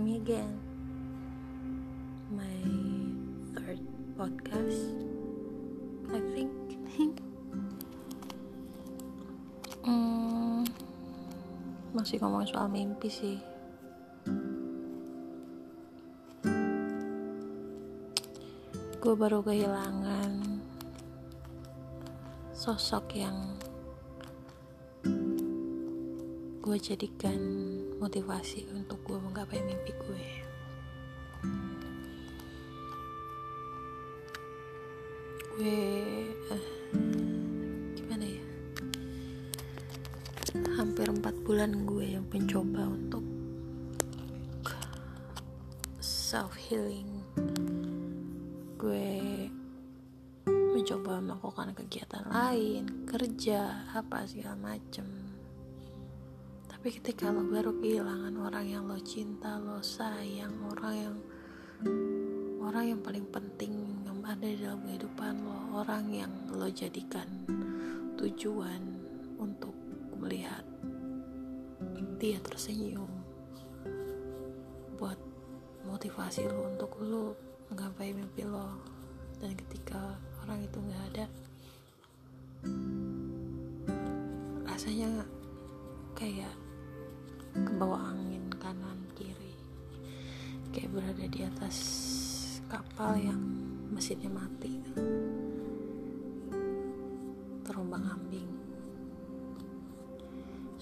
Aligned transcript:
me 0.00 0.16
again. 0.16 0.56
My 2.32 2.56
third 3.52 3.84
podcast, 4.16 4.96
I 6.08 6.20
think. 6.32 6.48
hmm, 9.84 10.64
masih 11.92 12.16
ngomong 12.24 12.48
soal 12.48 12.72
mimpi 12.72 13.12
sih. 13.12 13.36
Gue 19.00 19.14
baru 19.16 19.44
kehilangan 19.44 20.60
sosok 22.56 23.04
yang 23.20 23.36
gue 26.70 26.76
jadikan 26.76 27.40
motivasi 28.00 28.64
untuk 28.72 29.00
gue 29.04 29.18
menggapai 29.20 29.59
bulan 41.60 41.84
gue 41.84 42.06
yang 42.16 42.24
mencoba 42.32 42.88
untuk 42.88 43.20
self 46.00 46.56
healing 46.56 47.20
gue 48.80 49.08
mencoba 50.48 51.20
melakukan 51.20 51.76
kegiatan 51.76 52.24
lain 52.32 53.04
kerja 53.04 53.92
apa 53.92 54.24
segala 54.24 54.56
macem. 54.72 55.04
Tapi 56.64 56.96
ketika 56.96 57.28
lo 57.28 57.44
baru 57.44 57.76
kehilangan 57.76 58.40
orang 58.40 58.64
yang 58.64 58.88
lo 58.88 58.96
cinta 58.96 59.60
lo 59.60 59.84
sayang 59.84 60.64
orang 60.64 60.94
yang 60.96 61.16
orang 62.64 62.96
yang 62.96 63.00
paling 63.04 63.28
penting 63.28 64.00
yang 64.08 64.24
ada 64.24 64.48
di 64.48 64.64
dalam 64.64 64.80
kehidupan 64.88 65.44
lo 65.44 65.76
orang 65.76 66.08
yang 66.08 66.32
lo 66.56 66.72
jadikan 66.72 67.28
tujuan 68.16 68.80
untuk 69.36 69.76
melihat 70.16 70.69
dia 72.20 72.40
tersenyum. 72.40 73.08
Buat 75.00 75.16
motivasi 75.88 76.44
lo 76.48 76.68
untuk 76.68 77.00
lo 77.00 77.36
menggapai 77.72 78.12
mimpi 78.12 78.44
lo. 78.44 78.68
Dan 79.40 79.56
ketika 79.56 80.20
orang 80.44 80.60
itu 80.64 80.76
nggak 80.76 81.04
ada 81.14 81.26
rasanya 84.68 85.24
kayak 86.12 86.52
ke 87.56 87.72
bawah 87.80 88.12
angin 88.12 88.44
kanan 88.60 89.00
kiri. 89.16 89.56
Kayak 90.72 90.92
berada 90.92 91.24
di 91.24 91.40
atas 91.44 91.76
kapal 92.68 93.16
yang 93.16 93.40
mesinnya 93.88 94.28
mati. 94.28 94.76
Terombang 97.64 98.04
ambing 98.12 98.59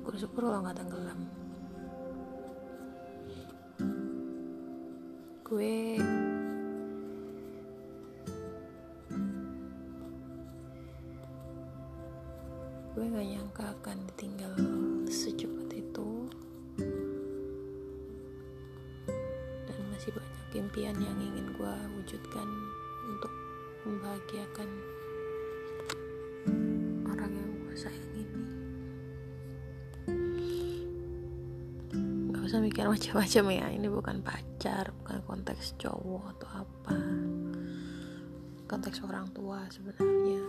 syukur-syukur 0.00 0.48
lo 0.48 0.64
gak 0.64 0.80
tenggelam. 0.80 1.20
Gue 5.44 6.00
gue 12.96 13.04
gak 13.12 13.28
nyangka 13.28 13.64
akan 13.76 13.96
ditinggal 14.08 14.56
secepat 15.12 15.68
masih 20.00 20.16
banyak 20.16 20.64
impian 20.64 20.96
yang 20.96 21.18
ingin 21.20 21.52
gue 21.52 21.74
wujudkan 22.00 22.48
untuk 23.04 23.28
membahagiakan 23.84 24.64
usah 32.50 32.66
mikir 32.66 32.90
macam-macam 32.90 33.44
ya. 33.54 33.66
Ini 33.70 33.86
bukan 33.86 34.26
pacar 34.26 34.90
bukan 34.90 35.22
konteks 35.22 35.78
cowok 35.78 36.34
atau 36.34 36.66
apa. 36.66 36.98
Konteks 38.66 39.06
orang 39.06 39.30
tua 39.30 39.70
sebenarnya. 39.70 40.42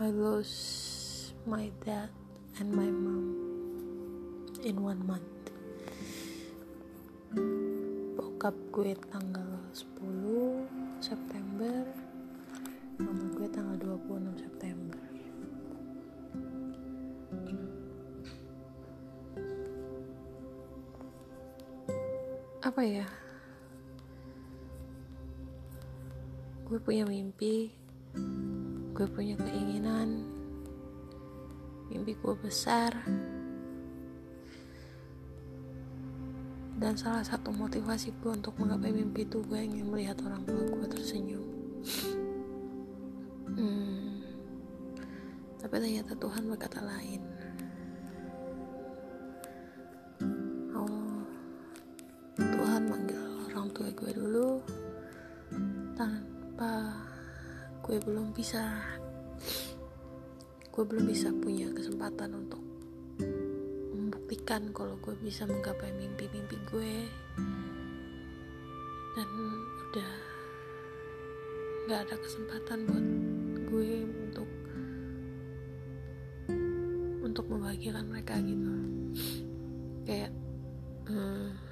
I 0.00 0.08
lost 0.08 0.56
my 1.44 1.68
dad 1.84 2.08
and 2.56 2.72
my 2.72 2.88
mom 2.88 3.36
in 4.64 4.80
one 4.80 5.04
month. 5.04 5.52
Bokap 8.16 8.56
gue 8.72 8.96
tanggal 9.12 9.60
10 9.76 11.04
September 11.04 11.84
apa 22.78 23.02
ya? 23.02 23.10
Gue 26.62 26.78
punya 26.78 27.02
mimpi 27.02 27.74
gue 28.94 29.06
punya 29.10 29.34
keinginan 29.34 30.22
mimpi 31.90 32.14
gue 32.14 32.34
besar 32.38 32.94
dan 36.78 36.94
salah 36.94 37.26
satu 37.26 37.50
motivasi 37.50 38.14
gue 38.22 38.30
untuk 38.30 38.54
menggapai 38.62 38.94
mimpi 38.94 39.26
itu 39.26 39.42
gue 39.42 39.58
ingin 39.58 39.90
melihat 39.90 40.22
orang 40.22 40.46
tua 40.46 40.62
gue 40.62 40.86
tersenyum. 40.86 41.46
Hmm, 43.58 44.22
tapi 45.58 45.82
ternyata 45.82 46.14
Tuhan 46.14 46.46
berkata 46.46 46.78
lain 46.78 47.26
gue 57.88 57.96
belum 58.04 58.36
bisa. 58.36 58.84
Gue 60.68 60.84
belum 60.84 61.08
bisa 61.08 61.32
punya 61.32 61.72
kesempatan 61.72 62.36
untuk 62.36 62.60
membuktikan 63.96 64.68
kalau 64.76 64.92
gue 65.00 65.16
bisa 65.24 65.48
menggapai 65.48 65.96
mimpi-mimpi 65.96 66.60
gue. 66.68 67.08
Dan 69.16 69.28
udah 69.88 70.12
nggak 71.88 72.00
ada 72.04 72.16
kesempatan 72.20 72.78
buat 72.84 73.06
gue 73.72 73.90
untuk 74.04 74.50
untuk 77.24 77.44
membahagiakan 77.48 78.04
mereka 78.04 78.36
gitu. 78.44 78.72
Kayak 80.04 80.36
hmm, 81.08 81.67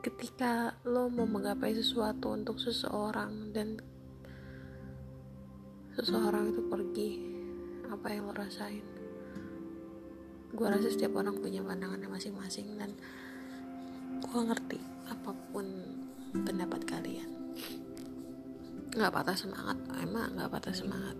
ketika 0.00 0.72
lo 0.88 1.12
mau 1.12 1.28
menggapai 1.28 1.76
sesuatu 1.76 2.32
untuk 2.32 2.56
seseorang 2.56 3.52
dan 3.52 3.76
seseorang 5.92 6.56
itu 6.56 6.62
pergi 6.64 7.10
apa 7.92 8.06
yang 8.08 8.32
lo 8.32 8.32
rasain? 8.32 8.84
Gue 10.56 10.66
rasa 10.66 10.88
setiap 10.88 11.20
orang 11.20 11.36
punya 11.36 11.60
pandangannya 11.60 12.08
masing-masing 12.08 12.80
dan 12.80 12.96
gue 14.24 14.40
ngerti 14.40 14.80
apa 15.06 15.36
pun 15.52 15.66
pendapat 16.32 16.80
kalian. 16.88 17.30
Nggak 18.96 19.12
patah 19.12 19.36
semangat 19.36 19.78
emang 20.00 20.32
nggak 20.32 20.50
patah 20.50 20.74
semangat. 20.74 21.16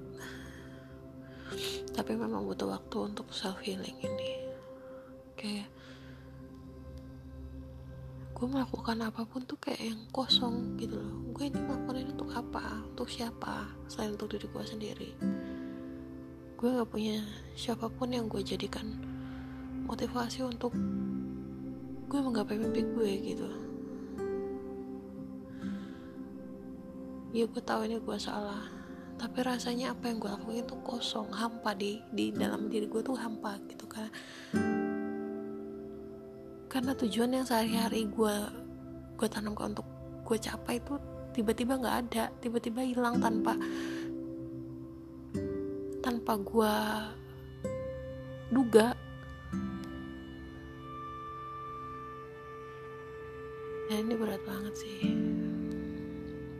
Tapi 1.92 2.16
memang 2.16 2.48
butuh 2.48 2.72
waktu 2.72 3.12
untuk 3.12 3.28
self 3.28 3.60
healing 3.60 3.98
ini. 4.00 4.30
Kayak 5.36 5.68
gue 8.40 8.48
melakukan 8.48 9.04
apa 9.04 9.28
pun 9.28 9.44
tuh 9.44 9.60
kayak 9.60 9.92
yang 9.92 10.00
kosong 10.16 10.72
gitu 10.80 10.96
loh. 10.96 11.12
Gue 11.36 11.52
ini 11.52 11.60
melakukan 11.60 12.00
ini 12.00 12.08
untuk 12.16 12.32
apa? 12.32 12.88
Untuk 12.88 13.12
siapa? 13.12 13.68
Selain 13.84 14.16
untuk 14.16 14.32
diri 14.32 14.48
gue 14.48 14.64
sendiri. 14.64 15.10
Gue 16.56 16.72
gak 16.72 16.88
punya 16.88 17.20
siapa 17.52 17.92
pun 17.92 18.08
yang 18.08 18.32
gue 18.32 18.40
jadikan 18.40 18.96
motivasi 19.84 20.40
untuk 20.40 20.72
gue 22.08 22.16
menggapai 22.16 22.56
mimpi 22.56 22.80
gue 22.80 23.10
gitu. 23.28 23.48
Ya 27.36 27.44
gue 27.44 27.60
tahu 27.60 27.92
ini 27.92 28.00
gue 28.00 28.16
salah. 28.16 28.72
Tapi 29.20 29.36
rasanya 29.44 29.92
apa 29.92 30.08
yang 30.08 30.16
gue 30.16 30.32
lakuin 30.32 30.64
itu 30.64 30.80
kosong 30.80 31.28
hampa 31.28 31.76
di 31.76 32.00
di 32.08 32.32
dalam 32.32 32.72
diri 32.72 32.88
gue 32.88 33.04
tuh 33.04 33.20
hampa 33.20 33.60
gitu 33.68 33.84
kan 33.84 34.08
karena 36.70 36.94
tujuan 36.94 37.34
yang 37.34 37.42
sehari-hari 37.42 38.06
gue 38.06 38.36
gue 39.18 39.28
tanamkan 39.28 39.74
untuk 39.74 39.84
gue 40.22 40.38
capai 40.38 40.78
itu 40.78 40.94
tiba-tiba 41.34 41.74
nggak 41.82 41.96
ada 42.06 42.24
tiba-tiba 42.38 42.86
hilang 42.86 43.18
tanpa 43.18 43.58
tanpa 45.98 46.32
gue 46.40 46.74
duga. 48.54 48.94
Ya 53.90 53.98
ini 53.98 54.14
berat 54.14 54.42
banget 54.46 54.74
sih. 54.78 54.98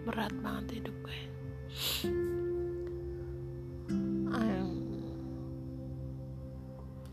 Berat 0.07 0.35
banget 0.43 0.83
hidup 0.83 0.97
gue. 1.07 1.21
I'm 4.31 4.75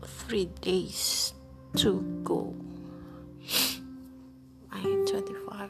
three 0.02 0.50
days 0.62 1.34
to 1.78 2.02
go 2.26 2.54
25 5.28 5.68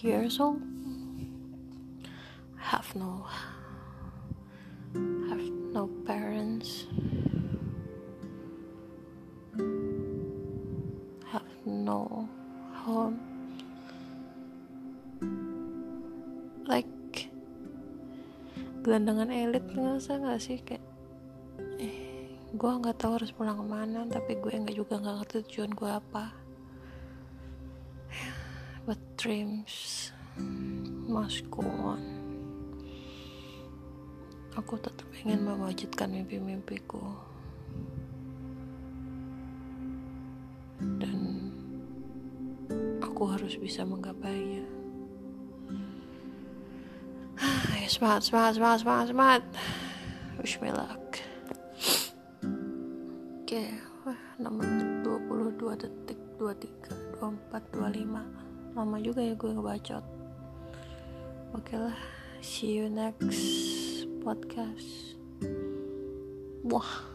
years 0.00 0.40
old. 0.40 0.56
Have 2.56 2.88
no 2.96 3.28
have 5.28 5.44
no 5.76 5.84
parents. 6.08 6.88
Have 11.28 11.52
no 11.68 12.24
home. 12.72 13.20
Like 16.64 16.88
gelandangan 18.80 19.28
elit 19.28 19.68
ngerasa 19.76 20.24
gak 20.24 20.40
sih? 20.40 20.56
Kayak 20.64 20.80
eh 21.76 21.96
gue 22.56 22.70
nggak 22.80 22.96
tahu 22.96 23.20
harus 23.20 23.28
pulang 23.28 23.60
ke 23.60 23.66
mana 23.68 24.08
tapi 24.08 24.40
gue 24.40 24.56
nggak 24.56 24.78
juga 24.78 24.96
nggak 24.96 25.16
ngerti 25.20 25.36
tujuan 25.50 25.74
gue 25.74 25.90
apa 25.90 26.43
but 28.84 29.00
dreams 29.16 30.12
must 31.08 31.48
go 31.50 31.64
on 31.64 32.00
aku 34.54 34.78
tetap 34.78 35.08
ingin 35.24 35.42
mewujudkan 35.42 36.08
mimpi-mimpiku 36.12 37.02
dan 41.00 41.50
aku 43.02 43.28
harus 43.28 43.56
bisa 43.58 43.82
menggapainya 43.82 44.64
Ayo 47.74 47.88
semangat, 47.90 48.22
semangat, 48.30 48.52
semangat, 48.54 48.78
semangat, 48.80 49.06
semangat. 49.10 49.42
Wish 50.38 50.56
me 50.62 50.70
luck. 50.70 51.03
Lama 58.74 58.98
juga 58.98 59.22
ya 59.22 59.38
gue 59.38 59.50
ngebacot. 59.54 60.04
Oke 61.54 61.74
lah, 61.78 61.98
see 62.42 62.74
you 62.74 62.90
next 62.90 64.10
podcast. 64.20 65.14
Wah. 66.66 67.13